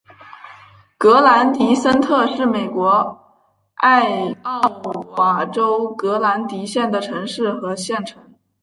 [0.97, 3.19] 格兰迪森特是美国
[3.75, 4.59] 艾奥
[5.17, 8.23] 瓦州格兰迪县的城市和县城。